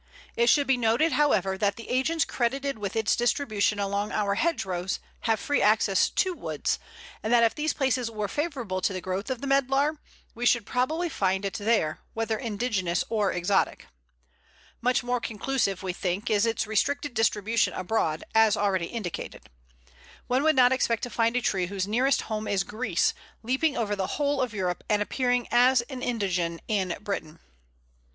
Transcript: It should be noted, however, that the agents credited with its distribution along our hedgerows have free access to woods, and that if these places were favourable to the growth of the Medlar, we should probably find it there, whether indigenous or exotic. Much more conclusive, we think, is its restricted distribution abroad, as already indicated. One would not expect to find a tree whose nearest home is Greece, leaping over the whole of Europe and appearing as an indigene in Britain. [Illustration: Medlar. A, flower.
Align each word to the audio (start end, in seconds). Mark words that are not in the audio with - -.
It 0.35 0.47
should 0.49 0.65
be 0.65 0.77
noted, 0.77 1.11
however, 1.11 1.59
that 1.59 1.75
the 1.75 1.87
agents 1.87 2.25
credited 2.25 2.79
with 2.79 2.95
its 2.95 3.15
distribution 3.15 3.77
along 3.77 4.11
our 4.11 4.33
hedgerows 4.33 4.99
have 5.25 5.39
free 5.39 5.61
access 5.61 6.09
to 6.09 6.33
woods, 6.33 6.79
and 7.21 7.31
that 7.31 7.43
if 7.43 7.53
these 7.53 7.73
places 7.73 8.09
were 8.09 8.27
favourable 8.27 8.81
to 8.81 8.93
the 8.93 8.99
growth 8.99 9.29
of 9.29 9.41
the 9.41 9.47
Medlar, 9.47 9.99
we 10.33 10.43
should 10.43 10.65
probably 10.65 11.07
find 11.07 11.45
it 11.45 11.53
there, 11.53 11.99
whether 12.15 12.39
indigenous 12.39 13.03
or 13.09 13.31
exotic. 13.31 13.85
Much 14.81 15.03
more 15.03 15.19
conclusive, 15.21 15.83
we 15.83 15.93
think, 15.93 16.31
is 16.31 16.47
its 16.47 16.65
restricted 16.65 17.13
distribution 17.13 17.71
abroad, 17.73 18.23
as 18.33 18.57
already 18.57 18.87
indicated. 18.87 19.51
One 20.25 20.41
would 20.41 20.55
not 20.55 20.71
expect 20.71 21.03
to 21.03 21.11
find 21.11 21.35
a 21.35 21.41
tree 21.41 21.67
whose 21.67 21.87
nearest 21.87 22.23
home 22.23 22.47
is 22.47 22.63
Greece, 22.63 23.13
leaping 23.43 23.77
over 23.77 23.95
the 23.95 24.07
whole 24.17 24.41
of 24.41 24.51
Europe 24.55 24.83
and 24.89 24.99
appearing 24.99 25.47
as 25.51 25.81
an 25.91 26.01
indigene 26.01 26.59
in 26.67 26.97
Britain. 27.01 27.37
[Illustration: 27.37 27.37
Medlar. 27.37 27.37
A, 27.37 27.39
flower. 27.39 27.39